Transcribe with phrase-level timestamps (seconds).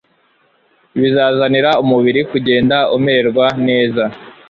[0.99, 4.03] bizazanira umubiri kugenda umererwa neza.